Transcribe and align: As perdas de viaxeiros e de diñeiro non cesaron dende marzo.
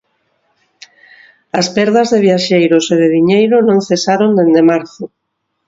As 1.59 1.67
perdas 1.75 2.07
de 2.13 2.19
viaxeiros 2.25 2.85
e 2.93 2.95
de 3.01 3.07
diñeiro 3.15 3.57
non 3.67 3.79
cesaron 3.89 4.31
dende 4.39 4.61
marzo. 4.71 5.03